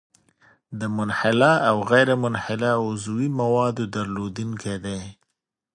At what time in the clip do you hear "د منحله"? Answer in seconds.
0.79-1.51